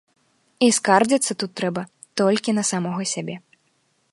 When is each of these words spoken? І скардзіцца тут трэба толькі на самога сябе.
І 0.67 0.69
скардзіцца 0.77 1.33
тут 1.43 1.51
трэба 1.61 1.81
толькі 2.23 2.57
на 2.59 2.63
самога 2.71 3.03
сябе. 3.13 3.35